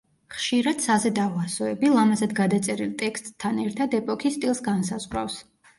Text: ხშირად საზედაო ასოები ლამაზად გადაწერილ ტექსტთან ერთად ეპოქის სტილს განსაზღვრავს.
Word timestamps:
ხშირად 0.35 0.79
საზედაო 0.85 1.43
ასოები 1.43 1.93
ლამაზად 1.97 2.33
გადაწერილ 2.41 2.97
ტექსტთან 3.03 3.65
ერთად 3.69 3.99
ეპოქის 4.03 4.41
სტილს 4.41 4.69
განსაზღვრავს. 4.73 5.43